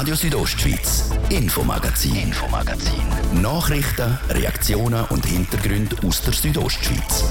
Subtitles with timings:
[0.00, 3.02] Radio Südostschweiz, Infomagazin, Infomagazin.
[3.42, 7.30] Nachrichten, Reaktionen und Hintergründe aus der Südostschweiz.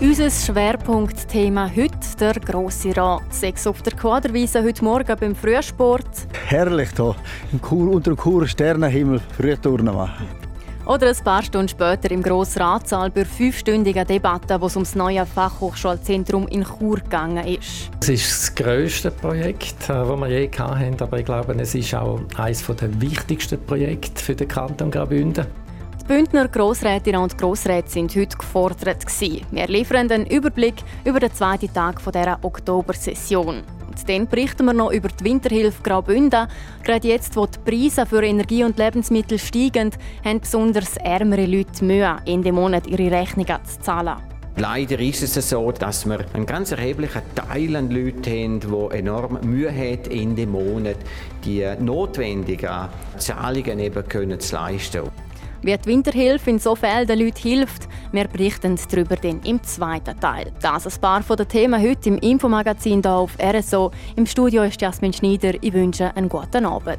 [0.00, 3.32] Unser Schwerpunktthema heute der grosse Rat.
[3.32, 6.26] Sechs auf der Quaderwiese heute Morgen beim Frühsport.
[6.48, 7.14] Herrlich hier,
[7.52, 10.41] im Kur, unter dem Kur Sternenhimmel Frühturnen machen.
[10.84, 15.24] Oder ein paar Stunden später im Grossratssaal bei fünfstündigen Debatte, wo es um das neue
[15.24, 17.90] Fachhochschulzentrum in Chur gegangen ist.
[18.00, 21.94] Es ist das grösste Projekt, das äh, wir je hatten, aber ich glaube, es ist
[21.94, 25.46] auch eines der wichtigsten Projekte für den Kanton Graubünden.
[26.00, 29.06] Die Bündner Grossrätinnen und Grossräte sind heute gefordert.
[29.52, 30.74] Wir liefern einen Überblick
[31.04, 33.62] über den zweiten Tag dieser Oktobersession.
[33.92, 36.48] Und dann berichten wir noch über die Winterhilfe Graubünden.
[36.82, 39.90] Gerade jetzt, wo die Preise für Energie und Lebensmittel steigen,
[40.24, 44.16] haben besonders ärmere Leute Mühe, in dem Monat ihre Rechnungen zu zahlen.
[44.56, 49.38] Leider ist es so, dass wir einen ganz erheblichen Teil an Leuten haben, die enorm
[49.42, 50.96] Mühe haben, in dem Monat
[51.44, 55.02] die notwendigen Zahlungen eben können zu leisten.
[55.64, 60.18] Wie die Winterhilfe in so Fällen den Leuten hilft, wir berichten darüber dann im zweiten
[60.18, 60.52] Teil.
[60.60, 63.92] Das ist ein paar den Themen heute im Infomagazin hier auf RSO.
[64.16, 65.54] Im Studio ist Jasmin Schneider.
[65.60, 66.98] Ich wünsche einen guten Abend.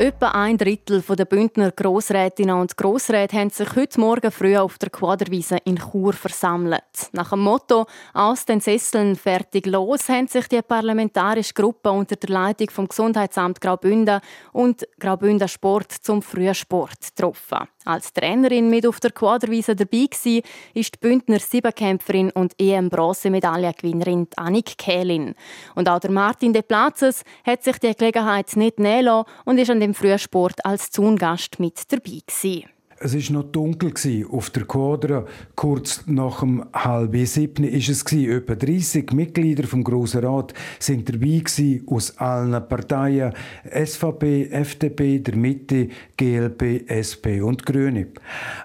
[0.00, 4.88] Etwa ein Drittel der Bündner Grossrätinnen und Grossräte haben sich heute Morgen früh auf der
[4.88, 7.10] Quaderwiese in Chur versammelt.
[7.12, 7.84] Nach dem Motto
[8.14, 13.60] «Aus den Sesseln fertig los» haben sich die parlamentarische Gruppe unter der Leitung vom Gesundheitsamt
[13.60, 17.68] Graubünden und Graubünden Sport zum Frühsport getroffen.
[17.84, 20.42] Als Trainerin mit auf der Quaderwiese dabei war,
[20.74, 25.34] ist die Bündner Siebenkämpferin und EM-Bronzemedaillengewinnerin Annik Kählin.
[25.74, 29.80] Und auch der Martin de Platzes hat sich die Gelegenheit nicht nehmen und ist an
[29.80, 32.68] dem Frühsport als Zungast mit dabei gewesen.
[33.02, 33.94] Es war noch dunkel
[34.30, 35.24] auf der Quadra.
[35.56, 41.42] Kurz nach dem halb sieben ist es Etwa 30 Mitglieder vom Grossen Rat sind dabei
[41.86, 43.32] aus allen Parteien
[43.64, 45.88] SVP, FDP, der Mitte,
[46.18, 48.08] GLP, SP und Grüne.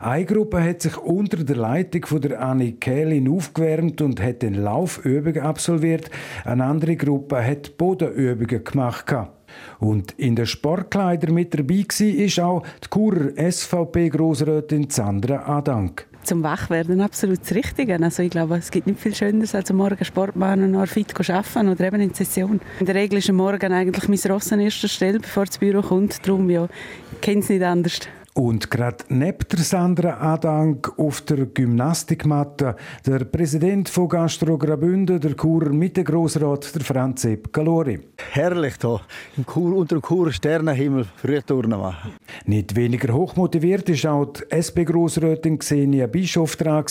[0.01, 4.55] Eine Gruppe hat sich unter der Leitung von der Annie Kählin aufgewärmt und hat den
[4.55, 6.11] Laufübungen absolviert.
[6.43, 9.05] Eine andere Gruppe hat Bodenübungen gemacht.
[9.79, 16.07] Und in den Sportkleidern mit dabei war ist auch die Churer SVP-Grossrätin Sandra Adank.
[16.23, 18.01] Zum Wachwerden absolut das Richtige.
[18.01, 20.87] Also ich glaube, es gibt nicht viel Schöneres, als am Morgen Sport machen und noch
[20.87, 22.59] fit arbeiten oder eben in die Session.
[22.79, 25.83] In der Regel ist am Morgen eigentlich mein Ross an erster Stelle, bevor das Büro
[25.83, 26.25] kommt.
[26.25, 26.67] Darum, ja,
[27.11, 27.99] ich kenne es nicht anders.
[28.37, 32.75] Und gerade neben der Sandra Adank auf der Gymnastikmatte
[33.05, 37.97] der Präsident von Gastro Graubünden, der Churer Mitte-Grossrat, der Franz Sepp Galori.
[38.33, 38.99] Herrlich hier,
[39.37, 42.11] im Kur, unter dem Churer Sternenhimmel Frühturnen machen.
[42.45, 46.83] Nicht weniger hochmotiviert ist auch die SP-Grossrätin Xenia Bischof dran,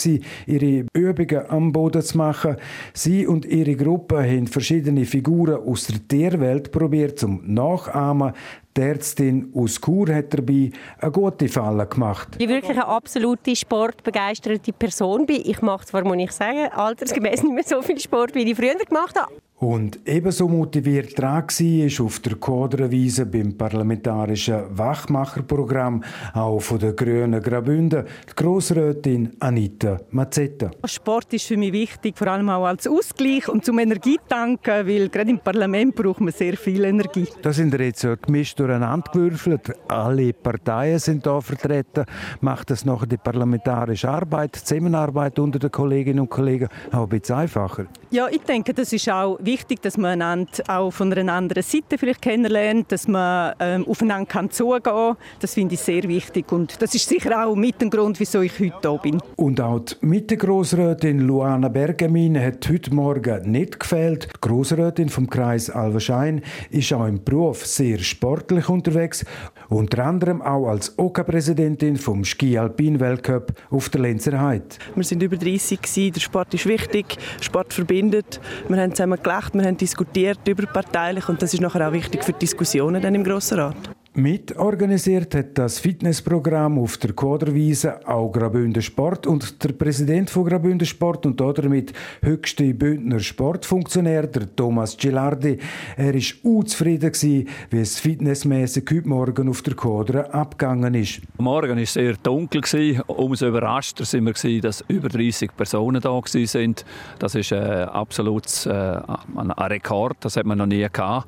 [0.47, 2.55] ihre Übungen am Boden zu machen.
[2.95, 8.33] Sie und ihre Gruppe haben verschiedene Figuren aus der Tierwelt probiert zum Nachahmen.
[8.77, 10.69] Die Ärztin aus Chur hat dabei
[10.99, 12.35] eine gute Falle gemacht.
[12.37, 15.43] Ich wirklich eine absolute sportbegeisterte Person bin.
[15.45, 18.75] Ich mache zwar, muss ich sagen, altersgemäß nicht mehr so viel Sport, wie ich früher
[18.75, 19.31] gemacht habe.
[19.65, 26.03] Und ebenso motiviert dran war auf der Quadrenwiese beim parlamentarischen Wachmacherprogramm
[26.35, 30.69] auch von der Grünen Graubünden die Grossrätin Anita Mazzetta.
[30.85, 35.31] Sport ist für mich wichtig, vor allem auch als Ausgleich und zum Energietanken, weil gerade
[35.31, 37.27] im Parlament braucht man sehr viel Energie.
[37.41, 39.73] Da sind wir jetzt gemischt durcheinander gewürfelt.
[39.87, 42.05] Alle Parteien sind da vertreten.
[42.39, 47.09] Macht das nachher die parlamentarische Arbeit, die Zusammenarbeit unter den Kolleginnen und Kollegen auch ein
[47.09, 47.87] bisschen einfacher?
[48.11, 51.97] Ja, ich denke, das ist auch wichtig, dass man einander auch von einer anderen Seite
[51.97, 55.17] vielleicht kennenlernt, dass man ähm, aufeinander kann zugehen kann.
[55.39, 58.59] Das finde ich sehr wichtig und das ist sicher auch mit dem Grund, wieso ich
[58.59, 59.21] heute hier bin.
[59.35, 64.27] Und auch die Mittegrossrätin Luana Bergamin hat heute Morgen nicht gefehlt.
[64.35, 69.25] Die Grossrätin vom Kreis Alverschein ist auch im Beruf sehr sportlich unterwegs,
[69.69, 74.65] unter anderem auch als OK-Präsidentin vom Ski-Alpin-Weltcup auf der Lenzer Heide.
[74.95, 76.13] Wir sind über 30 gewesen.
[76.13, 78.39] der Sport ist wichtig, Sport verbindet.
[78.67, 82.33] Wir haben zusammen gelacht, wir haben diskutiert überparteilich und das ist nachher auch wichtig für
[82.33, 83.75] die Diskussionen dann im Grossen Rat.
[84.17, 90.87] Mitorganisiert hat das Fitnessprogramm auf der Quaderwiese auch Graubünden Sport und der Präsident von Graubünden
[90.87, 91.91] Sport und damit
[92.21, 95.57] höchste Bündner Sportfunktionär, der Thomas Gilardi,
[95.97, 97.45] er war unzufrieden wie
[97.77, 101.19] es fitnessmäßig heute Morgen auf der Quadra abgegangen ist.
[101.37, 102.61] Morgen war es sehr dunkel.
[103.07, 106.85] Umso überraschter sind wir dass über 30 Personen da sind.
[107.19, 111.27] Das ist äh, absolut äh, ein Rekord, das hat man noch nie gehabt.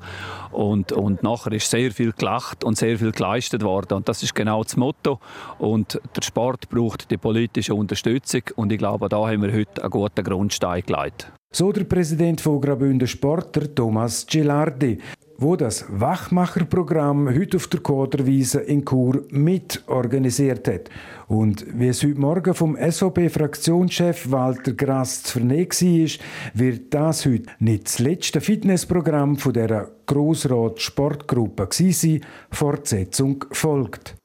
[0.52, 3.94] Und, und nachher ist sehr viel gelacht und sehr viel geleistet worden.
[3.94, 5.20] Und das ist genau das Motto.
[5.58, 8.42] Und der Sport braucht die politische Unterstützung.
[8.56, 11.32] Und ich glaube, da haben wir heute einen guten Grundstein gelegt.
[11.52, 14.98] So der Präsident von Graubünden Sport, der Thomas Gilardi
[15.40, 20.90] wo das Wachmacherprogramm heute auf der Koderwiese in Chur mit organisiert hat.
[21.28, 27.50] Und wie es heute Morgen vom SVP-Fraktionschef Walter Grass zu vernehmen war, wird das heute
[27.60, 32.20] nicht das letzte Fitnessprogramm von dieser Grossrat-Sportgruppe sein.
[32.50, 34.17] Fortsetzung folgt.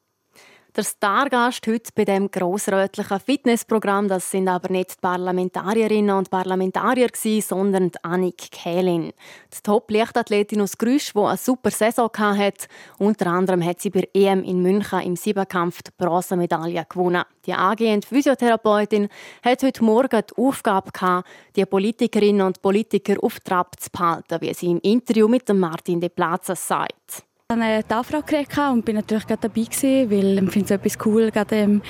[0.75, 7.10] Der Stargast heute bei dem grossrätlichen Fitnessprogramm, das sind aber nicht die Parlamentarierinnen und Parlamentarier
[7.10, 9.14] gewesen, sondern die Annik Kählin.
[9.54, 12.66] Die Top-Leichtathletin aus Grüsch, die eine super Saison hatte.
[12.98, 17.24] Unter anderem hat sie bei EM in München im Siebenkampf die Bronzemedaille gewonnen.
[17.46, 19.10] Die angehende Physiotherapeutin
[19.46, 24.56] hat heute Morgen die Aufgabe gehabt, die Politikerinnen und Politiker auf Trab zu behalten, wie
[24.56, 27.25] sie im Interview mit Martin de Plaza sagt.
[27.54, 31.30] Hatte eine Anfrage und bin natürlich gerade dabei gewesen, weil ich finde es etwas cool,
[31.30, 31.82] gerade ähm,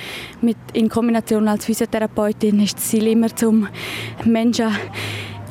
[0.42, 3.68] mit, in Kombination als Physiotherapeutin ist das Ziel immer zum
[4.24, 4.68] Menschen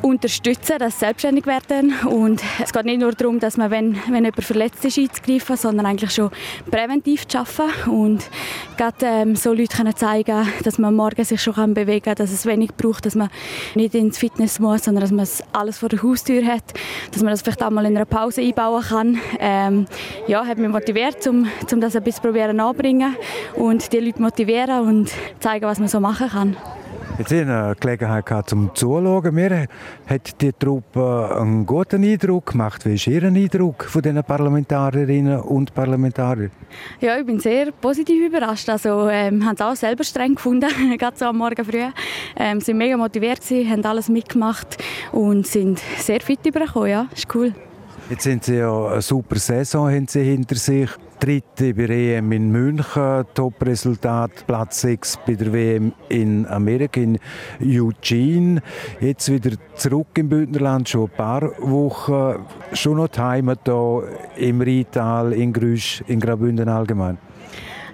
[0.02, 1.94] unterstützen, dass sie selbstständig werden.
[2.06, 5.86] Und es geht nicht nur darum, dass man, wenn, wenn jemand verletzt ist, einzugreifen, sondern
[5.86, 6.30] eigentlich schon
[6.70, 7.90] präventiv zu arbeiten.
[7.90, 8.30] Und
[8.76, 12.46] gerade ähm, so Leute können zeigen, dass man morgen sich schon bewegen kann, dass es
[12.46, 13.30] wenig braucht, dass man
[13.74, 16.64] nicht ins Fitness muss, sondern dass man alles vor der Haustür hat,
[17.12, 19.18] dass man das vielleicht auch mal in einer Pause einbauen kann.
[19.38, 19.86] Ähm,
[20.26, 23.16] ja, hat mich motiviert, um, um das ein bisschen probieren anbringen
[23.54, 25.10] und die Leute motivieren und
[25.40, 26.56] zeigen, was man so machen kann.
[27.18, 29.34] Jetzt hatte ich eine Gelegenheit gehabt, zum Zuschauen.
[29.34, 29.68] Mir
[30.06, 32.84] hat die Truppe einen guten Eindruck gemacht.
[32.84, 36.50] Wie ist Ihr Eindruck von den Parlamentarierinnen und Parlamentariern?
[37.00, 38.68] Ja, ich bin sehr positiv überrascht.
[38.68, 40.68] Also, ähm, haben es auch selber streng gefunden,
[40.98, 41.84] gerade so am Morgen früh.
[42.36, 44.76] Ähm, sind mega motiviert gewesen, haben alles mitgemacht
[45.12, 46.90] und sind sehr fit übergekommen.
[46.90, 47.54] Ja, ist cool.
[48.10, 50.90] Jetzt sind Sie ja eine super Saison haben Sie hinter sich.
[51.24, 57.18] Dritte bei der EM in München, Top-Resultat, Platz 6 bei der WM in Amerika, in
[57.62, 58.60] Eugene.
[59.00, 62.44] Jetzt wieder zurück im Bündnerland, schon ein paar Wochen.
[62.74, 64.02] Schon noch die Heimat hier
[64.36, 67.16] im Rheintal, in Grüsch, in Graubünden allgemein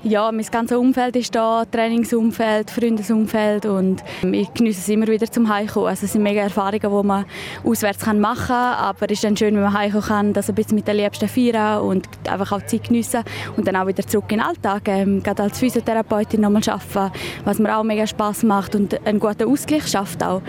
[0.02, 5.49] ja, mein ganzes Umfeld ist da, Trainingsumfeld, Freundesumfeld und ich genieße es immer wieder zum
[5.49, 5.88] Heimkommen.
[5.88, 7.26] Also es sind mega Erfahrungen, die man
[7.64, 10.76] auswärts machen kann, aber es ist dann schön, wenn man heimkommen kann, das ein bisschen
[10.76, 13.23] mit den Liebsten feiern und einfach auch Zeit geniessen
[13.56, 17.12] und dann auch wieder zurück in den Alltag, ähm, gerade als Physiotherapeutin nochmal arbeiten,
[17.44, 20.41] was mir auch mega Spass macht und einen guten Ausgleich schafft auch.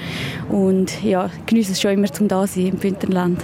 [0.50, 3.42] Und ja, genieße es schon immer zum da sein im Bündnerland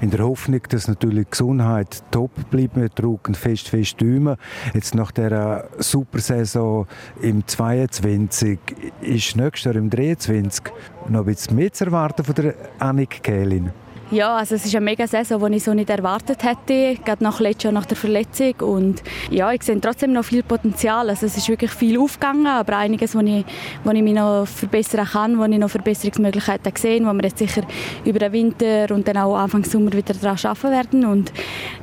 [0.00, 2.76] in der Hoffnung, dass natürlich die Gesundheit top bleibt.
[2.76, 4.36] Wir drücken fest, fest Däumen.
[4.74, 6.86] Jetzt nach dieser Supersaison
[7.22, 8.58] im 22
[9.00, 10.64] ist nächstes Jahr im 23
[11.08, 13.70] noch ein bisschen mehr zu erwarten von der Annik Kählin.
[14.12, 17.40] Ja, also es ist eine mega Saison, die ich so nicht erwartet hätte, gerade nach
[17.40, 21.10] letztes Jahr nach der Verletzung und ja, ich sehe trotzdem noch viel Potenzial.
[21.10, 23.44] Also es ist wirklich viel aufgegangen, aber einiges, wo ich,
[23.82, 27.62] wo ich mich noch verbessern kann, wo ich noch Verbesserungsmöglichkeiten sehe, wo wir jetzt sicher
[28.04, 31.32] über den Winter und dann auch Anfang Sommer wieder daran arbeiten werden und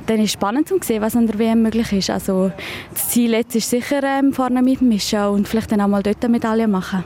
[0.06, 2.08] dann ist es spannend zu sehen, was an der WM möglich ist.
[2.08, 2.52] Also
[2.90, 6.32] das Ziel jetzt ist sicher ähm, vorne mitmischen und vielleicht dann auch mal dort eine
[6.32, 7.04] Medaille machen.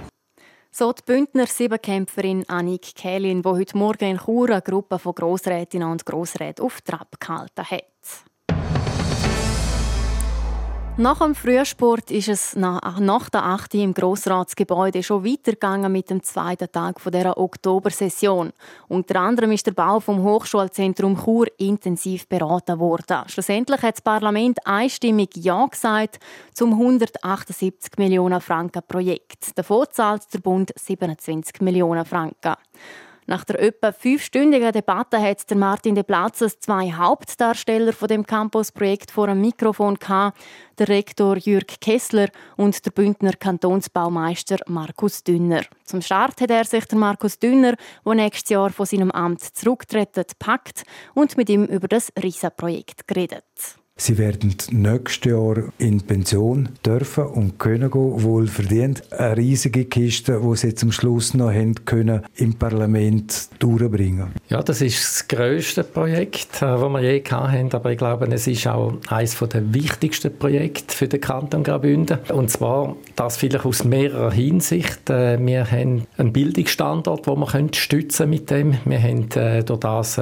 [0.71, 5.91] So die Bündner Siebenkämpferin Annik Kählin, die heute Morgen in Chur eine Gruppe von Grossrätinnen
[5.91, 8.28] und Grossräten auf Trab gehalten hat.
[11.01, 13.75] Nach dem Frühsport ist es nach, der 8.
[13.75, 18.53] im Grossratsgebäude schon weitergegangen mit dem zweiten Tag der Oktobersession.
[18.89, 23.23] Unter anderem ist der Bau vom Hochschulzentrum Chur intensiv beraten worden.
[23.29, 26.19] Schlussendlich hat das Parlament einstimmig Ja gesagt
[26.53, 29.57] zum 178 Millionen Franken Projekt.
[29.57, 32.57] Davon zahlt der Bund 27 Millionen Franken.
[33.29, 39.11] Nach der etwa fünfstündigen Debatte hat der Martin de Platzes zwei Hauptdarsteller von dem Campusprojekt
[39.11, 40.41] vor dem Mikrofon gehabt,
[40.79, 45.61] der Rektor Jürg Kessler und der Bündner Kantonsbaumeister Markus Dünner.
[45.85, 47.75] Zum Start hat er sich der Markus Dünner,
[48.07, 53.45] der nächstes Jahr von seinem Amt zurücktritt, packt und mit ihm über das Riesenprojekt geredet.
[54.01, 59.03] Sie werden nächstes Jahr in Pension dürfen und können gehen, wohl verdient.
[59.13, 64.29] Eine riesige Kiste, die Sie zum Schluss noch haben können, im Parlament durchbringen.
[64.49, 67.73] Ja, das ist das grösste Projekt, das äh, wir je hatten.
[67.73, 72.19] Aber ich glaube, es ist auch eines der wichtigsten Projekte für den Kanton Graubünden.
[72.33, 75.11] Und zwar das vielleicht aus mehrerer Hinsicht.
[75.11, 78.75] Äh, wir haben einen Bildungsstandort, den wir mit dem.
[78.85, 80.21] Wir haben äh, durch das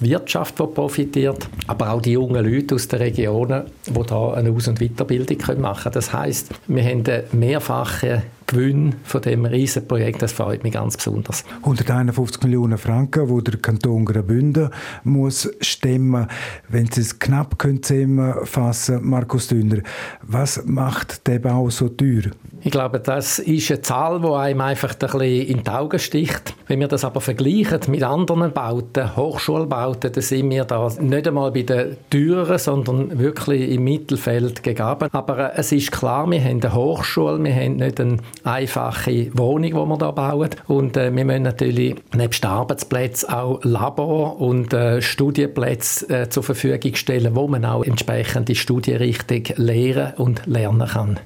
[0.00, 4.50] die Wirtschaft, die profitiert, aber auch die jungen Leute aus den Regionen, die da eine
[4.50, 5.94] Aus- und Weiterbildung machen können.
[5.94, 10.96] Das heißt, wir haben eine mehrfache Gewinn von dem riesen Projekt, das freut mich ganz
[10.96, 11.44] besonders.
[11.62, 14.70] 151 Millionen Franken, wo der Kanton Graubünden
[15.04, 16.26] muss stemmen.
[16.68, 19.82] Wenn Sie es knapp können zusammenfassen, Markus Dünner,
[20.22, 22.32] was macht der Bau so teuer?
[22.62, 26.54] Ich glaube, das ist eine Zahl, die einem einfach ein bisschen in die Augen sticht.
[26.66, 31.52] Wenn wir das aber vergleichen mit anderen Bauten, Hochschulbauten, dann sind wir da nicht einmal
[31.52, 35.08] bei den teuren, sondern wirklich im Mittelfeld gegeben.
[35.12, 39.70] Aber äh, es ist klar, wir haben eine Hochschule, wir haben nicht eine einfache Wohnung,
[39.70, 40.50] die wir hier bauen.
[40.66, 46.94] Und äh, wir müssen natürlich nebst Arbeitsplätzen auch Labor und äh, Studienplätze äh, zur Verfügung
[46.94, 51.20] stellen, wo man auch entsprechende Studienrichtung lehren und lernen kann.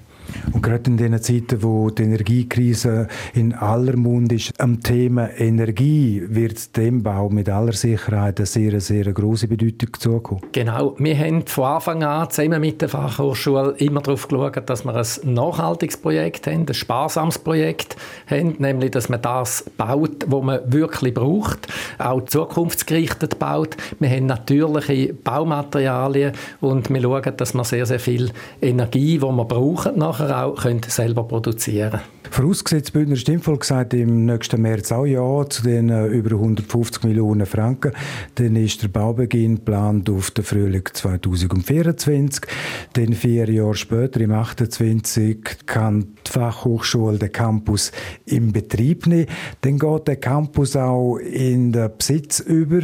[0.53, 6.23] Und gerade in den Zeiten, wo die Energiekrise in aller Mund ist, am Thema Energie
[6.27, 10.41] wird dem Bau mit aller Sicherheit eine sehr, sehr große Bedeutung zukommen.
[10.53, 10.95] Genau.
[10.99, 15.35] Wir haben von Anfang an zusammen mit der Fachhochschule immer darauf geschaut, dass wir ein
[15.35, 17.97] nachhaltiges Projekt haben, ein sparsames Projekt
[18.29, 23.77] haben, nämlich, dass man das baut, was man wirklich braucht, auch zukunftsgerichtet baut.
[23.99, 29.45] Wir haben natürliche Baumaterialien und wir schauen, dass wir sehr, sehr viel Energie, die wir
[29.45, 32.03] brauchen, nachher auch können selber produzieren können.
[32.31, 37.47] Vorausgesetzt, Bündner Stimmvolk sagt im nächsten März auch Ja zu den äh, über 150 Millionen
[37.47, 37.93] Franken.
[38.35, 42.47] Dann ist der Baubeginn geplant auf den Frühling 2024.
[42.95, 47.93] Dann vier Jahre später, im 28, kann die Fachhochschule den Campus
[48.25, 49.29] in Betrieb nehmen.
[49.61, 52.81] Dann geht der Campus auch in den Besitz über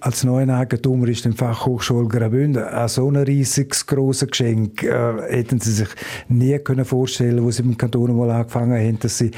[0.00, 4.82] als neuen Eigentümer ist die Fachhochschule Graubünden ein so ein riesiges, grosses Geschenk.
[4.82, 5.88] Äh, hätten Sie sich
[6.28, 9.30] nie können vorstellen, wo Sie im Kanton mal angefangen haben, dass Sie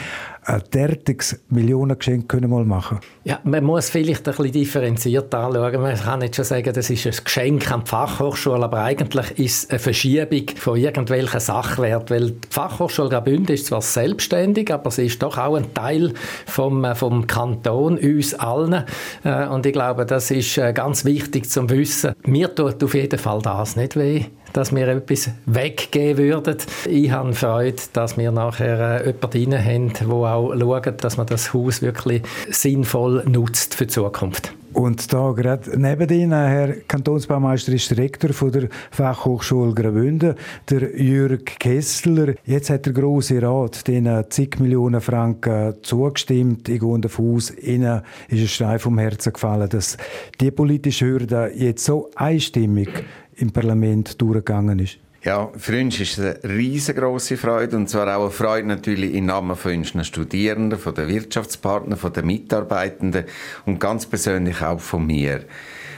[0.72, 5.80] derartiges Millionengeschenk können mal machen Ja, man muss vielleicht ein bisschen differenziert anschauen.
[5.80, 9.64] Man kann nicht schon sagen, das ist ein Geschenk an die Fachhochschule, aber eigentlich ist
[9.64, 15.06] es eine Verschiebung von irgendwelchen Sachwerten, weil die Fachhochschule Graubünden ist zwar selbstständig, aber sie
[15.06, 16.12] ist doch auch ein Teil
[16.46, 18.84] vom, äh, vom Kanton, uns allen.
[19.22, 22.14] Äh, und ich glaube, das ist äh, ganz wichtig zu wissen.
[22.26, 26.56] Mir tut auf jeden Fall das nicht weh dass wir etwas weggeben würden.
[26.88, 31.52] Ich habe Freude, dass wir nachher äh, jemanden haben, der auch schaut, dass man das
[31.54, 34.52] Haus wirklich sinnvoll nutzt für die Zukunft.
[34.72, 40.34] Und da gerade neben Ihnen, Herr Kantonsbaumeister, ist Rektor von der Fachhochschule Graubünden,
[40.70, 42.34] der Jürg Kessler.
[42.46, 46.70] Jetzt hat der Grosse Rat den zig Millionen Franken zugestimmt.
[46.70, 49.98] Ich gehe davon aus, Ihnen ist ein Stein vom Herzen gefallen, dass
[50.40, 52.88] die politische Hürde jetzt so einstimmig
[53.36, 54.98] im Parlament durchgegangen ist?
[55.24, 59.26] Ja, für uns ist es eine riesengroße Freude und zwar auch eine Freude natürlich im
[59.26, 63.26] Namen von unseren Studierenden, von den Wirtschaftspartnern, von den Mitarbeitenden
[63.64, 65.44] und ganz persönlich auch von mir.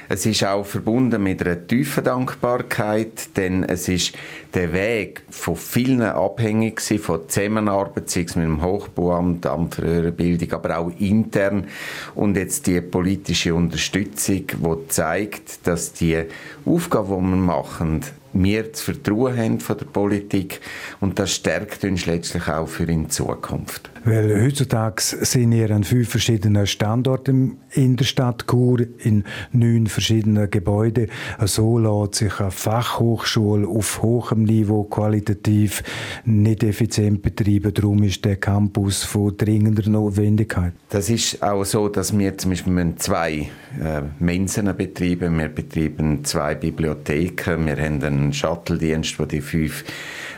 [0.09, 4.15] Es ist auch verbunden mit einer tiefen Dankbarkeit, denn es ist
[4.53, 10.13] der Weg von vielen abhängig von Zusammenarbeit, sei es mit dem Hochbauamt, Amt für höhere
[10.13, 11.69] Bildung, aber auch intern.
[12.15, 16.25] Und jetzt die politische Unterstützung, die zeigt, dass die
[16.67, 18.03] Aufgabe, die wir machen,
[18.35, 20.61] wir zu vertrauen haben von der Politik
[21.01, 23.91] und das stärkt uns letztlich auch für in Zukunft.
[24.05, 30.51] Weil heutzutage sind wir an fünf verschiedenen Standorten in der Stadt Chur, in neun verschiedenen
[30.51, 31.09] Gebäuden.
[31.47, 35.83] So lässt sich eine Fachhochschule auf hohem Niveau qualitativ
[36.27, 37.73] nicht effizient betreiben.
[37.73, 40.75] Darum ist der Campus von dringender Notwendigkeit.
[40.91, 43.49] Das ist auch so, dass wir zum Beispiel zwei
[43.83, 45.39] äh, Mensen betreiben.
[45.39, 47.65] Wir betreiben zwei Bibliotheken.
[47.65, 49.83] Wir haben einen Shuttle-Dienst, der die fünf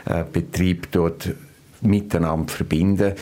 [0.05, 1.35] äh, Betriebe dort
[1.81, 3.13] miteinander verbinden.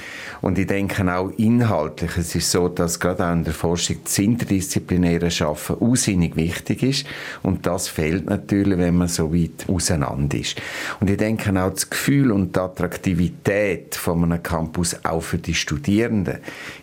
[0.41, 4.17] Und ich denke auch inhaltlich, es ist so, dass gerade auch in der Forschung das
[4.19, 7.05] interdisziplinäre Schaffen ausinnig wichtig ist.
[7.43, 10.62] Und das fehlt natürlich, wenn man so weit auseinander ist.
[11.00, 15.53] Und ich denke auch das Gefühl und die Attraktivität von einem Campus auch für die
[15.53, 16.39] Studierenden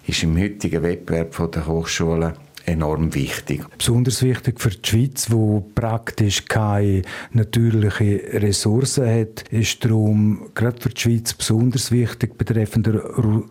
[0.07, 2.33] ist im heutigen Wettbewerb der Hochschulen
[2.67, 3.65] enorm wichtig.
[3.77, 7.03] Besonders wichtig für die Schweiz, wo praktisch keine
[7.33, 12.89] natürlichen Ressourcen hat, ist darum gerade für die Schweiz besonders wichtig betreffend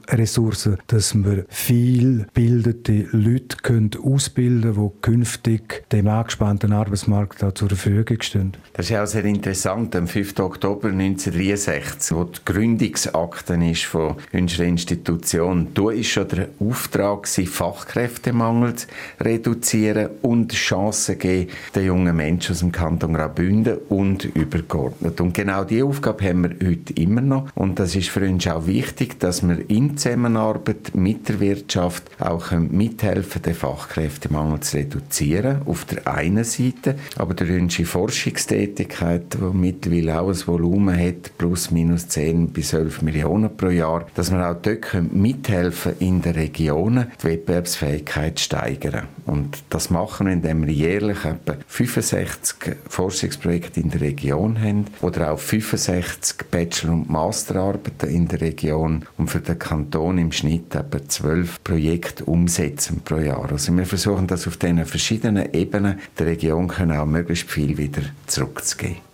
[0.10, 7.54] Ressourcen, dass wir viel bildete Leute können ausbilden können, die künftig dem angespannten Arbeitsmarkt auch
[7.54, 8.54] zur Verfügung stehen.
[8.74, 9.96] Das ist auch sehr interessant.
[9.96, 10.40] Am 5.
[10.40, 18.74] Oktober 1963, wo die Gründungsakte ist von unserer Institution, da ist schon der Auftrag Fachkräftemangel
[19.20, 25.20] reduzieren und Chancen geben den jungen Menschen aus dem Kanton Graubünden und übergeordnet.
[25.22, 27.50] Und genau diese Aufgabe haben wir heute immer noch.
[27.56, 32.52] Und das ist für uns auch wichtig, dass wir in Zusammenarbeit mit der Wirtschaft auch
[32.52, 40.22] mithelfen den Fachkräftemangel zu reduzieren, auf der einen Seite, aber der wünsche Forschungstätigkeit, die mittlerweile
[40.22, 44.56] auch ein Volumen hat, plus minus 10 bis 11 Millionen pro Jahr, dass wir auch
[44.62, 48.91] dort mithelfen in den Regionen, die Wettbewerbsfähigkeit steigern.
[49.26, 55.32] Und das machen wir, indem wir jährlich etwa 65 Forschungsprojekte in der Region haben oder
[55.32, 61.08] auch 65 Bachelor- und Masterarbeiten in der Region und für den Kanton im Schnitt etwa
[61.08, 63.52] 12 Projekte umsetzen pro Jahr.
[63.52, 68.02] Also wir versuchen das auf diesen verschiedenen Ebenen der Region können auch möglichst viel wieder
[68.28, 69.11] zurückzugeben.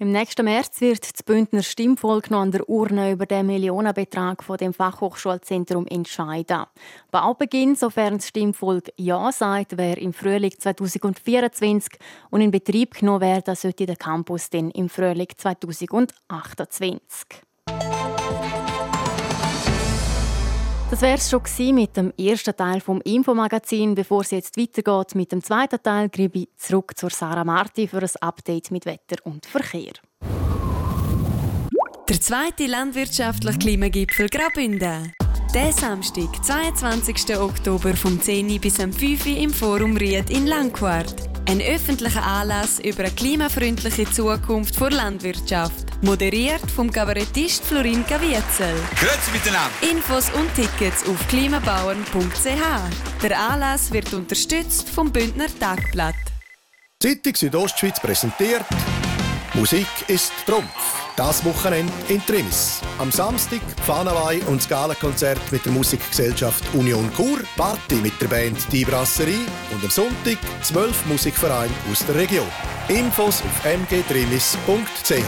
[0.00, 4.56] Im nächsten März wird das Bündner Stimmvolk noch an der Urne über den Millionenbetrag von
[4.56, 6.64] dem Fachhochschulzentrum entscheiden.
[7.12, 11.96] Baubeginn, sofern das Stimmvolk Ja sagt, wäre im Frühling 2024
[12.30, 17.44] und in Betrieb genommen werden sollte der Campus dann im Frühling 2028.
[20.94, 23.96] Das wäre es schon mit dem ersten Teil vom Infomagazin.
[23.96, 27.98] Bevor es jetzt weitergeht mit dem zweiten Teil, gebe ich zurück zur Sarah Marti für
[27.98, 29.94] ein Update mit Wetter und Verkehr.
[32.08, 35.12] Der zweite landwirtschaftliche Klimagipfel Graubünden.
[35.52, 37.38] Der Samstag, 22.
[37.38, 38.60] Oktober vom 10.
[38.60, 39.26] bis am 5.
[39.26, 41.33] im Forum Ried in Langquart.
[41.46, 45.84] Ein öffentlicher Anlass über eine klimafreundliche Zukunft vor Landwirtschaft.
[46.00, 48.74] Moderiert vom Kabarettist Florin Caviezel.
[48.98, 49.70] Grüezi miteinander.
[49.82, 53.22] Infos und Tickets auf klimabauern.ch.
[53.22, 56.14] Der Anlass wird unterstützt vom Bündner Tagblatt.
[56.98, 58.64] Zeitung Südostschweiz präsentiert
[59.54, 60.66] Musik ist Trumpf.
[61.14, 62.80] Das Wochenende in Trimis.
[62.98, 68.58] Am Samstag Fahnenweih und das Galakonzert mit der Musikgesellschaft Union Chur, Party mit der Band
[68.72, 72.48] Die Brasserie und am Sonntag zwölf Musikvereine aus der Region.
[72.88, 75.24] Infos auf mgtrimis.ch.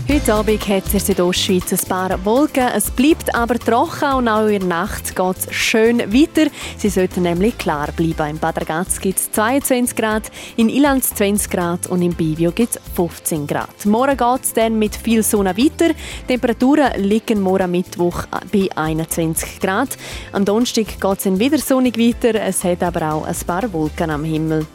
[0.07, 2.67] Heute Abend hat es in Südostschweiz ein paar Wolken.
[2.75, 6.51] Es bleibt aber trocken und auch in der Nacht geht es schön weiter.
[6.77, 8.29] Sie sollten nämlich klar bleiben.
[8.29, 12.75] In Bad Ragaz gibt es 22 Grad, in Ilanz 20 Grad und in Bivio gibt
[12.75, 13.83] es 15 Grad.
[13.85, 15.89] Morgen geht es dann mit viel Sonne weiter.
[15.89, 19.97] Die Temperaturen liegen morgen Mittwoch bei 21 Grad.
[20.33, 22.39] Am Donnerstag geht es wieder sonnig weiter.
[22.41, 24.67] Es hat aber auch ein paar Wolken am Himmel.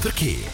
[0.00, 0.53] Verkehr.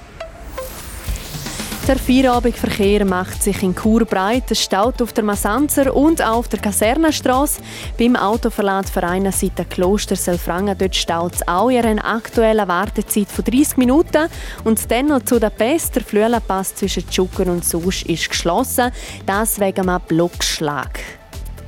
[1.91, 4.49] Der Feierabendverkehr macht sich in Chur breit.
[4.49, 7.61] Es staut auf der Masanzer und auch auf der Kasernenstraße.
[7.99, 13.75] Beim Autoverladverein Seite Kloster Selfrangen dort staut es auch in einer aktuellen Wartezeit von 30
[13.75, 14.29] Minuten.
[14.63, 15.97] Und dann noch zu der Pest.
[15.97, 18.91] Der Flüelenpass zwischen Tschucken und Susch ist geschlossen.
[19.25, 20.97] Das wegen einem Blockschlag.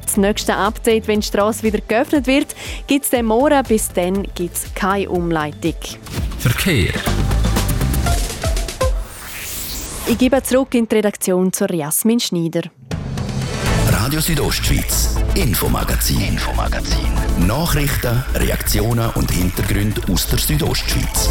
[0.05, 2.55] Das nächste Update, wenn die Straße wieder geöffnet wird,
[2.87, 3.61] gibt es den morgen.
[3.67, 5.75] Bis dann gibt es keine Umleitung.
[6.39, 6.93] Verkehr.
[10.05, 12.63] Ich gebe zurück in die Redaktion zur Jasmin Schneider.
[13.89, 17.07] Radio Südostschweiz, Infomagazin, Infomagazin.
[17.47, 21.29] Nachrichten, Reaktionen und Hintergründe aus der Südostschweiz.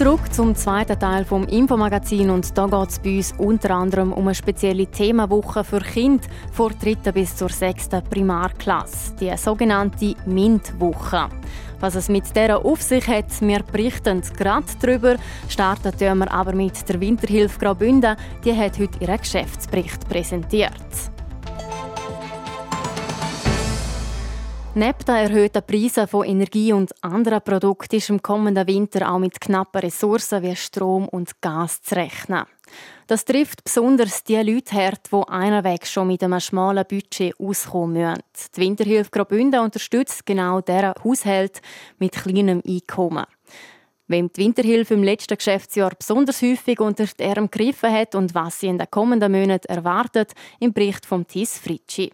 [0.00, 4.28] Zurück zum zweiten Teil vom Infomagazin und da geht es bei uns unter anderem um
[4.28, 11.28] eine spezielle Themawoche für Kinder vor der dritten bis zur sechsten Primarklasse, die sogenannte MINT-Woche.
[11.80, 15.16] Was es mit dieser auf sich hat, wir berichten gerade darüber.
[15.50, 18.16] Starten wir aber mit der Winterhilfe Graubünden.
[18.42, 21.19] Die hat heute ihren Geschäftsbericht präsentiert.
[24.76, 29.40] Neben den erhöhten Preisen von Energie und anderen Produkten ist im kommenden Winter auch mit
[29.40, 32.44] knappen Ressourcen wie Strom und Gas zu rechnen.
[33.08, 37.94] Das trifft besonders die Leute hart, die einen Weg schon mit einem schmalen Budget auskommen
[37.94, 38.22] müssen.
[38.54, 41.60] Die Winterhilfe Graubünden unterstützt genau deren Haushalt
[41.98, 43.26] mit kleinem Einkommen.
[44.06, 48.60] Wem die Winterhilfe im letzten Geschäftsjahr besonders häufig unter die Arme gegriffen hat und was
[48.60, 52.12] sie in den kommenden Monaten erwartet, im Bericht von Tis Fritschi.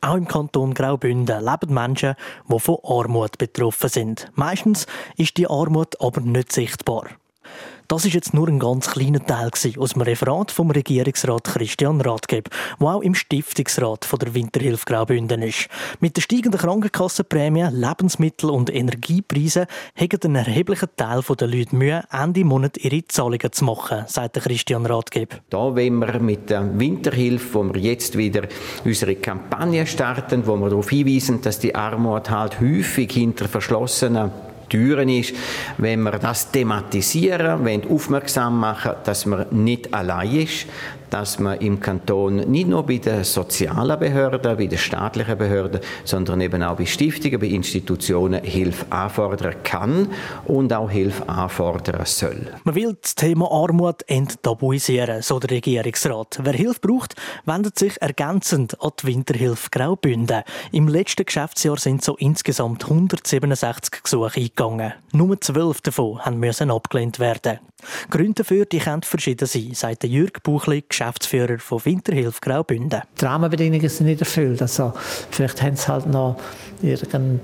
[0.00, 2.14] Auch im Kanton Graubünden leben Menschen,
[2.48, 4.30] die von Armut betroffen sind.
[4.34, 7.06] Meistens ist die Armut aber nicht sichtbar.
[7.88, 12.48] Das ist jetzt nur ein ganz kleiner Teil aus dem Referat vom Regierungsrat Christian Rathgeb,
[12.80, 15.68] der auch im Stiftungsrat von der Winterhilfe Graubünden ist.
[16.00, 22.44] Mit den steigenden Krankenkassenprämien, Lebensmittel- und Energiepreisen haben einen erheblichen Teil der Leute Mühe, Ende
[22.44, 25.40] Monat ihre Zahlungen zu machen, sagt Christian Rathgeb.
[25.50, 28.48] Da wenn wir mit der Winterhilfe, wo wir jetzt wieder
[28.84, 34.32] unsere Kampagne starten, wo wir darauf hinweisen, dass die Armut halt häufig hinter verschlossenen
[34.68, 35.34] Türen ist,
[35.78, 40.66] wenn wir das thematisieren, wenn aufmerksam machen, dass man nicht allein ist,
[41.10, 46.40] dass man im Kanton nicht nur bei den sozialen Behörden, bei den staatlichen Behörden, sondern
[46.40, 50.08] eben auch bei Stiftungen, bei Institutionen Hilfe anfordern kann
[50.46, 52.46] und auch Hilfe anfordern soll.
[52.64, 56.40] Man will das Thema Armut enttabuisieren, so der Regierungsrat.
[56.42, 57.14] Wer Hilfe braucht,
[57.44, 60.42] wendet sich ergänzend an die Winterhilfe Graubünden.
[60.72, 64.92] Im letzten Geschäftsjahr sind so insgesamt 167 Gesuche eingegangen.
[65.12, 67.58] Nur zwölf davon haben müssen abgelehnt werden.
[68.10, 73.02] Gründe dafür die können verschieden sein, sagt Jürg Buchli, Geschäftsführer von Winterhilfe Graubünden.
[73.20, 74.62] Die Rahmenbedingungen sind nicht erfüllt.
[74.62, 74.92] Also,
[75.30, 76.36] vielleicht haben sie halt noch
[76.82, 77.40] irgendein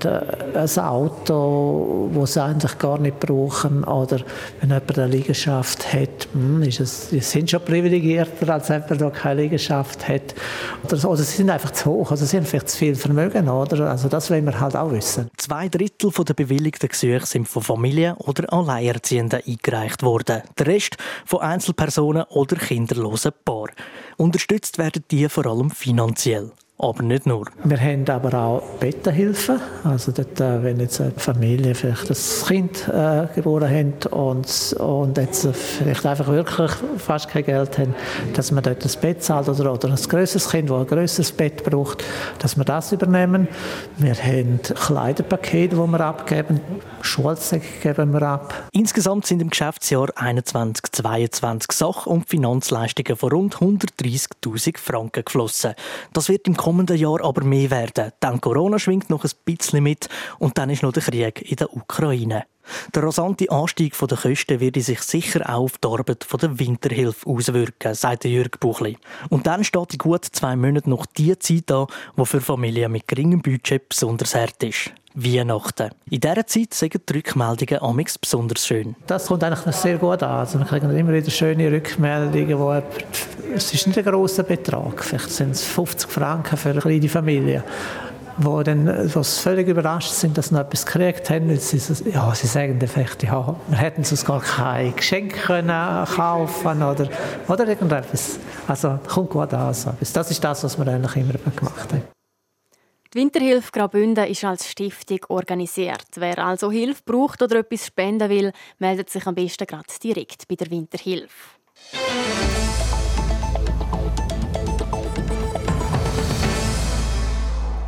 [0.77, 3.83] Auto, das sie eigentlich gar nicht brauchen.
[3.83, 4.21] Oder
[4.59, 9.11] wenn jemand eine Liegenschaft hat, hm, ist es, sie sind schon privilegierter, als jemand, der
[9.11, 10.33] keine Liegenschaft hat.
[10.83, 13.49] Oder, oder sie sind einfach zu hoch, also sie haben vielleicht zu viel Vermögen.
[13.49, 13.89] Oder?
[13.89, 15.29] Also das wollen wir halt auch wissen.
[15.37, 20.22] Zwei Drittel der bewilligten Gesuche sind von Familien oder Alleinerziehenden eingereicht worden.
[20.27, 23.75] Der Rest von Einzelpersonen oder kinderlosen Paaren.
[24.17, 26.51] Unterstützt werden die vor allem finanziell
[26.83, 27.45] aber nicht nur.
[27.63, 29.59] Wir haben aber auch Bettenhilfen.
[29.83, 35.17] Also dort, äh, wenn jetzt eine Familie vielleicht ein Kind äh, geboren hat und, und
[35.17, 37.95] jetzt vielleicht einfach wirklich fast kein Geld haben,
[38.33, 41.63] dass man dort ein Bett zahlt oder, oder ein größeres Kind, das ein größeres Bett
[41.63, 42.03] braucht,
[42.39, 43.47] dass wir das übernehmen.
[43.97, 46.59] Wir haben Kleiderpakete, die wir abgeben,
[47.01, 48.53] Schulsäcke geben wir ab.
[48.71, 55.73] Insgesamt sind im Geschäftsjahr 21/22 Sach- und Finanzleistungen von rund 130.000 Franken geflossen.
[56.13, 58.11] Das wird im kommenden Jahr aber mehr werden.
[58.21, 60.09] Denn Corona schwingt noch ein bisschen mit
[60.39, 62.45] und dann ist noch der Krieg in der Ukraine.
[62.95, 67.93] Der rasante Anstieg der Kosten wird sich sicher auch auf die Arbeit der Winterhilfe auswirken,
[67.93, 68.97] sagt Jürg Buchli.
[69.29, 71.85] Und dann steht in gut zwei Monaten noch die Zeit an,
[72.17, 74.91] die für Familien mit geringem Budget besonders hart ist.
[75.13, 75.89] Weihnachten.
[76.09, 78.95] In dieser Zeit sind die Rückmeldungen amix besonders schön.
[79.07, 80.39] Das kommt eigentlich sehr gut an.
[80.39, 82.81] Also wir kriegen immer wieder schöne Rückmeldungen, wo
[83.55, 87.63] es ist nicht ein grosser Betrag, vielleicht sind es 50 Franken für eine kleine Familie
[88.37, 91.55] wo dann was völlig überrascht sind, dass sie noch etwas gekriegt haben.
[91.57, 91.79] Sie,
[92.11, 97.07] ja, sie sagen vielleicht, ja, wir hätten sonst gar kein Geschenk können kaufen oder,
[97.47, 98.39] oder irgendetwas.
[98.67, 99.67] Also kommt gut an.
[99.67, 99.93] Also.
[100.13, 102.12] Das ist das, was wir eigentlich immer gemacht haben.
[103.13, 106.07] Die Winterhilfe Graubünden ist als Stiftung organisiert.
[106.15, 110.55] Wer also Hilfe braucht oder etwas spenden will, meldet sich am besten gerade direkt bei
[110.55, 111.59] der Winterhilfe.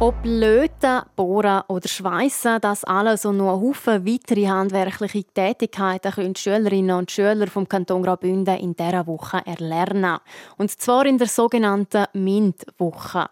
[0.01, 6.35] Ob Löten, Bohren oder Schweissen, das alles und noch ein Haufen weitere handwerkliche Tätigkeiten können
[6.35, 10.17] Schülerinnen und Schüler vom Kanton Graubünden in dieser Woche erlernen.
[10.57, 13.29] Und zwar in der sogenannten MINT-Woche.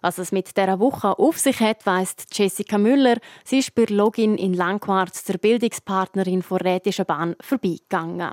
[0.00, 3.18] Was es mit dieser Woche auf sich hat, weiss Jessica Müller.
[3.44, 8.32] Sie ist bei Login in Langquart, der Bildungspartnerin der Rätischen Bahn, vorbeigegangen.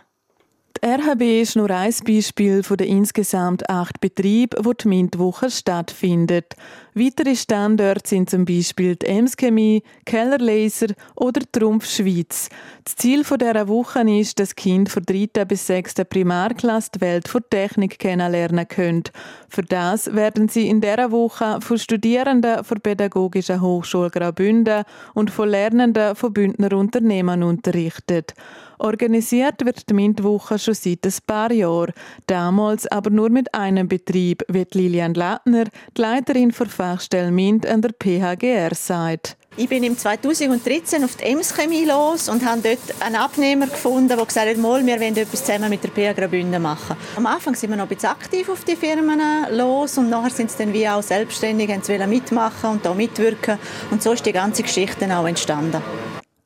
[0.77, 6.55] Die RHB ist nur ein Beispiel von den insgesamt acht Betrieben, wo die MINT-Woche stattfindet.
[6.95, 12.49] Weitere Standorte sind zum Beispiel die Ems Chemie, Keller Laser oder Trumpf Schweiz.
[12.83, 15.45] Das Ziel dieser Woche ist, dass Kinder von 3.
[15.45, 15.93] bis 6.
[16.09, 19.03] Primarklasse die Welt der Technik kennenlernen können.
[19.49, 24.83] Für das werden sie in dieser Woche von Studierenden der Pädagogischen Hochschule Graubünden
[25.13, 28.33] und von Lernenden von Bündner Unternehmen unterrichtet.
[28.77, 31.93] Organisiert wird die MINT-Woche schon seit ein paar Jahren.
[32.27, 37.81] Damals aber nur mit einem Betrieb, wie Lilian Lattner, die Leiterin der Fachstelle MINT an
[37.81, 39.37] der PHGR, sagt.
[39.55, 44.07] Ich bin im 2013 auf die Ems Chemie los und habe dort einen Abnehmer gefunden,
[44.07, 46.97] der gesagt hat, wir wollen etwas zusammen mit der PA Graubünden machen.
[47.15, 50.49] Am Anfang sind wir noch ein bisschen aktiv auf die Firmen los und nachher sind
[50.49, 53.59] sie dann wie auch selbstständig, haben mitmachen und da mitwirken
[53.91, 55.83] und so ist die ganze Geschichte auch entstanden.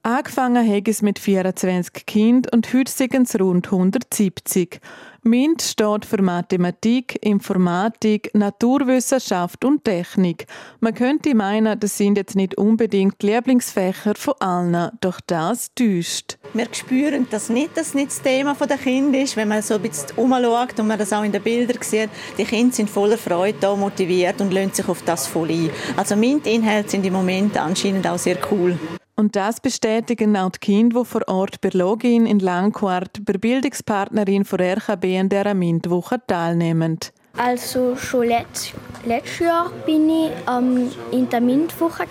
[0.07, 4.79] Angefangen hat es mit 24 Kindern und heute sind es rund 170.
[5.23, 10.47] MINT steht für Mathematik, Informatik, Naturwissenschaft und Technik.
[10.79, 16.37] Man könnte meinen, das sind jetzt nicht unbedingt die Lieblingsfächer von allen, doch das täuscht.
[16.53, 19.35] Wir spüren das nicht, dass nicht das Thema der Kinder ist.
[19.35, 22.45] Wenn man so ein bisschen umschaut und man das auch in den Bildern sieht, die
[22.45, 25.69] Kinder sind voller Freude, da motiviert und lassen sich auf das voll ein.
[25.97, 28.79] Also MINT-Inhalte sind im Moment anscheinend auch sehr cool.
[29.19, 34.45] Und das bestätigen auch die Kinder, die vor Ort bei Login in Langquart bei Bildungspartnerin
[34.45, 36.99] von RKB an dieser MINT-Woche teilnehmen.
[37.35, 38.73] Also schon letzt,
[39.05, 42.05] letztes Jahr bin ich ähm, in der MINT-Woche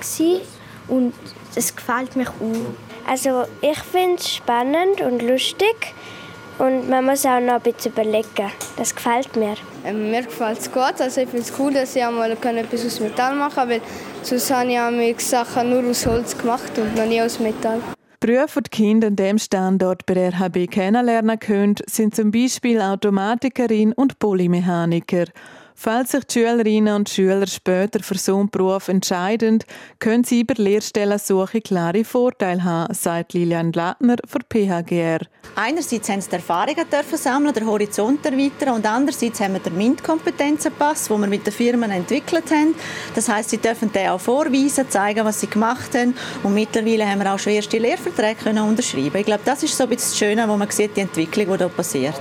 [0.88, 1.14] und
[1.54, 3.08] es gefällt mir auch.
[3.08, 5.94] Also ich finde es spannend und lustig
[6.58, 8.50] und man muss auch noch ein bisschen überlegen.
[8.76, 9.54] Das gefällt mir.
[9.84, 11.00] Ähm, mir gefällt es gut.
[11.00, 13.80] Also ich finde es cool, dass ich einmal etwas aus Metall machen kann, weil
[14.22, 17.80] sonst habe ich Sachen nur aus Holz gemacht und noch nie aus Metall.
[18.20, 23.92] Berufe, die Kinder an diesem Standort bei der RHB kennenlernen können, sind zum Beispiel Automatikerin
[23.92, 25.26] und Polymechaniker.
[25.78, 29.58] Falls sich die Schülerinnen und Schüler später für so einen Beruf entscheiden,
[29.98, 35.20] können sie bei Lehrstellensuche klare Vorteile haben, sagt Lilian Lattner für PHGR.
[35.54, 39.76] Einerseits haben sie die Erfahrungen dürfen sammeln, den Horizont erweitern und andererseits haben wir den
[39.76, 42.74] MINT-Kompetenzenpass, den wir mit den Firmen entwickelt haben.
[43.14, 47.18] Das heißt, sie dürfen den auch vorweisen, zeigen, was sie gemacht haben und mittlerweile haben
[47.20, 49.16] wir auch schon erste Lehrverträge können unterschreiben.
[49.18, 51.58] Ich glaube, das ist so ein bisschen das Schöne, wo man sieht, die Entwicklung, die
[51.58, 52.14] da passiert.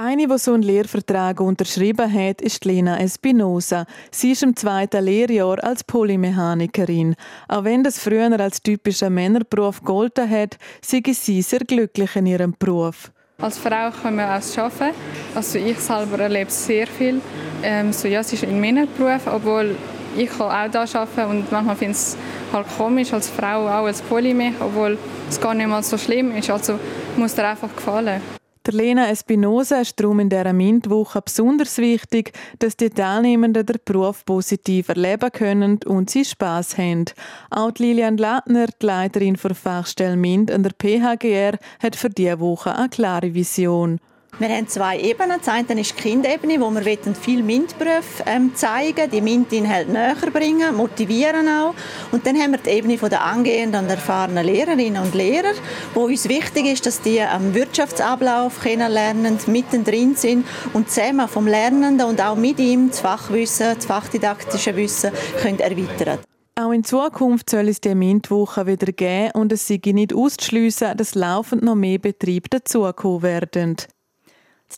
[0.00, 3.84] Eine, die so einen Lehrvertrag unterschrieben hat, ist Lena Espinosa.
[4.12, 7.16] Sie ist im zweiten Lehrjahr als Polymechanikerin.
[7.48, 12.54] Auch wenn das früher als typischer Männerberuf gegolten hat, sei sie sehr glücklich in ihrem
[12.56, 13.10] Beruf.
[13.42, 14.94] Als Frau können wir auch arbeiten.
[15.34, 17.20] Also ich selber erlebe sehr viel.
[17.64, 19.74] Ähm, so, ja, es ist ein Männerberuf, obwohl
[20.16, 22.16] ich kann auch da arbeiten und manchmal finde ich es
[22.52, 24.96] halt komisch als Frau auch als Polymech, obwohl
[25.28, 26.50] es gar nicht mal so schlimm ist.
[26.50, 26.78] Also
[27.16, 28.37] muss dir einfach gefallen.
[28.68, 34.26] Der Lena Espinosa ist darum in dieser MINT-Woche besonders wichtig, dass die Teilnehmenden den Beruf
[34.26, 37.06] positiv erleben können und sie Spass haben.
[37.48, 42.76] Auch Lilian Lattner, die Leiterin der Fachstelle MINT an der PHGR, hat für diese Woche
[42.76, 44.00] eine klare Vision.
[44.40, 45.38] Wir haben zwei Ebenen.
[45.38, 50.76] Das eine ist die Kindebene, wo wir viel MINT-Berufe ähm, zeigen, die MINT-Inhalte näher bringen,
[50.76, 51.74] motivieren auch.
[52.12, 55.54] Und dann haben wir die Ebene der angehenden und erfahrenen Lehrerinnen und Lehrer,
[55.92, 62.06] wo uns wichtig ist, dass die am Wirtschaftsablauf kennenlernen, mittendrin sind und zusammen vom Lernenden
[62.06, 65.10] und auch mit ihm das Fachwissen, das fachdidaktische Wissen
[65.42, 66.18] können erweitern
[66.60, 71.14] auch in Zukunft soll es die MINT-Woche wieder geben und es sei nicht auszuschliessen, dass
[71.14, 73.76] laufend noch mehr Betriebe dazukommen werden.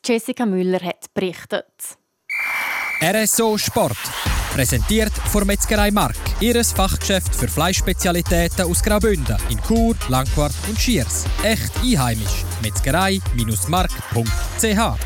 [0.04, 1.66] Jessica Müller hat berichtet.
[3.02, 3.98] RSO Sport.
[4.52, 6.16] Präsentiert von Metzgerei Mark.
[6.40, 11.24] Ihres Fachgeschäft für Fleischspezialitäten aus Graubünden in Chur, Langquart und Schiers.
[11.42, 12.44] Echt einheimisch.
[12.62, 14.98] Metzgerei-mark.ch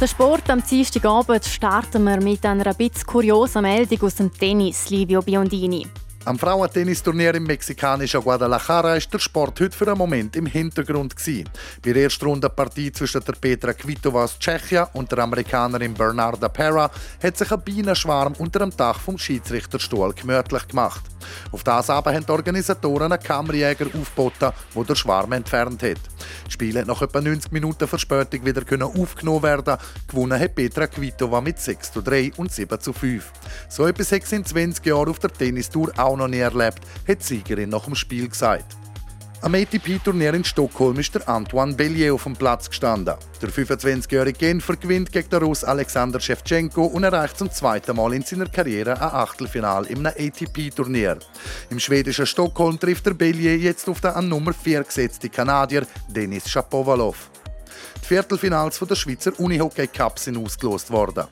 [0.00, 5.20] der Sport am Dienstagabend starten wir mit einer bisschen kuriosen Meldung aus dem Tennis, Livio
[5.20, 5.86] Biondini.
[6.26, 11.48] Am Frauentennisturnier im mexikanischen Guadalajara ist der Sport heute für einen Moment im Hintergrund gewesen.
[11.82, 16.50] Bei der ersten Runde Partie zwischen der Petra Kvitova aus Tschechien und der Amerikanerin Bernarda
[16.50, 16.90] Pera
[17.22, 21.00] hat sich ein Bienenschwarm unter dem Dach vom Schiedsrichterstuhl gemütlich gemacht.
[21.52, 25.98] Auf das aber haben die Organisatoren einen Kammerjäger aufgeboten, der den Schwarm entfernt hat.
[26.44, 29.76] Das Spiel hat nach etwa 90 Minuten Verspätung wieder aufgenommen werden.
[30.08, 33.32] Gewonnen hat Petra Kvitova mit 6 zu 3 und 7 zu 5.
[33.68, 37.20] So etwas hat sie in 20 Jahren auf der Tennistour auch noch nie erlebt, hat
[37.20, 38.79] die Siegerin nach dem Spiel gesagt.
[39.42, 43.14] Am ATP-Turnier in Stockholm ist der Antoine Bellier auf dem Platz gestanden.
[43.40, 48.22] Der 25-jährige Genfer gewinnt gegen den Russ Alexander Shevchenko und erreicht zum zweiten Mal in
[48.22, 51.20] seiner Karriere ein Achtelfinal im ATP-Turnier.
[51.70, 56.46] Im schwedischen Stockholm trifft der Bellier jetzt auf den an Nummer 4 gesetzten Kanadier Denis
[56.46, 57.30] Shapovalov.
[58.10, 61.28] Viertelfinals der Schweizer Unihockey Cup sind ausgelost worden.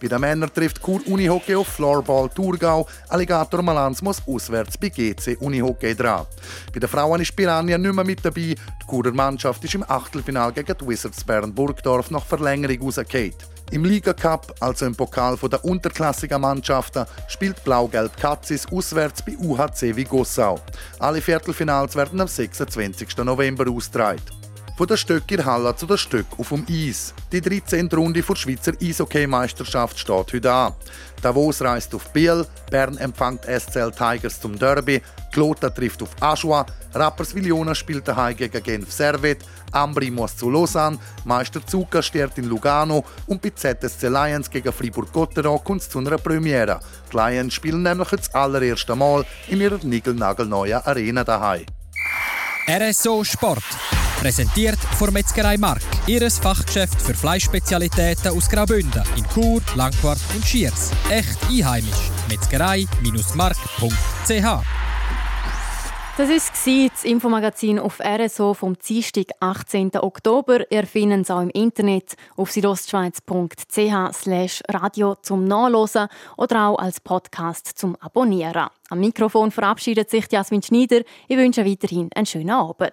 [0.00, 5.36] Bei den Männern trifft Kur Unihockey auf Floorball Thurgau, Alligator Malanz muss auswärts bei GC
[5.40, 6.24] Unihockey dran.
[6.72, 8.54] Bei den Frauen ist Piranha nicht mehr mit dabei.
[8.54, 13.34] Die Kurer Mannschaft ist im Achtelfinal gegen die Wizards Bern Burgdorf nach Verlängerung rausgefallen.
[13.70, 19.94] Im Liga Cup, also im Pokal der unterklassigen Mannschaften, spielt Blau-Gelb Katzis auswärts bei UHC
[19.94, 20.58] Vigossau.
[20.98, 23.18] Alle Viertelfinals werden am 26.
[23.18, 24.41] November ausgetragen.
[24.74, 27.12] Von der Stöck in Halle zu der Stöck auf dem Eis.
[27.30, 27.88] Die 13.
[27.92, 30.72] Runde der Schweizer Eishockey-Meisterschaft steht heute an.
[31.20, 37.74] Davos reist auf Biel, Bern empfängt SCL Tigers zum Derby, Klota trifft auf Aschua, Rapperswil-Jona
[37.74, 43.42] spielt daheim gegen Genf Servet, Ambri muss zu Lausanne, Meister Zucca steht in Lugano und
[43.42, 46.80] bei ZSC Lions gegen Fribourg-Gotteron kommt es zu einer Premiere.
[47.12, 51.66] Die Lions spielen nämlich das allererste Mal in ihrer nigelnagelneuen Arena daheim.
[52.66, 53.62] RSO Sport.
[54.22, 55.82] Präsentiert von Metzgerei Mark.
[56.06, 60.92] Ihres Fachgeschäft für Fleischspezialitäten aus Graubünden in Chur, Langquart und Schiers.
[61.10, 62.12] Echt einheimisch.
[62.28, 64.64] Metzgerei-mark.ch
[66.18, 69.96] das war das Infomagazin auf RSO vom Dienstag, 18.
[69.96, 70.70] Oktober.
[70.70, 76.06] Ihr findet es auch im Internet auf südostschweiz.ch radio zum Nachlesen
[76.36, 78.68] oder auch als Podcast zum Abonnieren.
[78.88, 81.00] Am Mikrofon verabschiedet sich Jasmin Schneider.
[81.26, 82.92] Ich wünsche weiterhin einen schönen Abend.